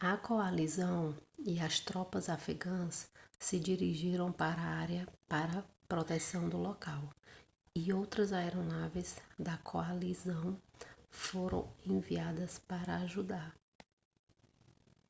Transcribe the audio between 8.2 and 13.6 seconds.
aeronaves da coalizão foram enviadas para ajudar